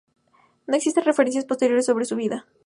[0.65, 2.47] No existen referencias posteriores sobre su vida.